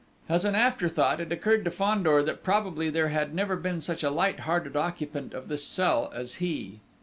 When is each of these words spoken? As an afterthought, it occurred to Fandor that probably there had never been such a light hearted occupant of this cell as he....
As 0.27 0.45
an 0.45 0.55
afterthought, 0.55 1.21
it 1.21 1.31
occurred 1.31 1.63
to 1.63 1.69
Fandor 1.69 2.23
that 2.23 2.41
probably 2.41 2.89
there 2.89 3.09
had 3.09 3.35
never 3.35 3.55
been 3.55 3.81
such 3.81 4.01
a 4.01 4.09
light 4.09 4.39
hearted 4.49 4.75
occupant 4.75 5.35
of 5.35 5.47
this 5.47 5.63
cell 5.63 6.11
as 6.15 6.39
he.... 6.43 6.79